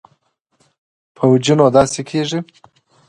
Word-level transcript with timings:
پوجي 1.15 1.53
نو 1.59 1.65
داسې 1.77 2.01
کېږي. 2.09 2.39